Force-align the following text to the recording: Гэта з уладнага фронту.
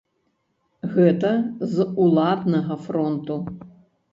Гэта 0.95 1.31
з 1.73 1.87
уладнага 2.07 2.79
фронту. 2.87 3.39